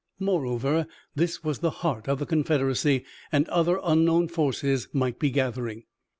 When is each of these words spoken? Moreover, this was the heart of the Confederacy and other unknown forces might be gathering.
Moreover, 0.17 0.87
this 1.13 1.43
was 1.43 1.59
the 1.59 1.69
heart 1.85 2.07
of 2.09 2.17
the 2.17 2.25
Confederacy 2.25 3.05
and 3.31 3.47
other 3.49 3.79
unknown 3.83 4.29
forces 4.29 4.87
might 4.93 5.19
be 5.19 5.29
gathering. 5.29 5.83